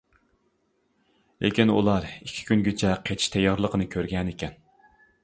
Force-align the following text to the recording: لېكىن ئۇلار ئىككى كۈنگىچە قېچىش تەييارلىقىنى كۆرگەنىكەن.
لېكىن 1.43 1.73
ئۇلار 1.73 2.07
ئىككى 2.11 2.47
كۈنگىچە 2.47 2.95
قېچىش 3.11 3.29
تەييارلىقىنى 3.37 3.89
كۆرگەنىكەن. 3.97 4.57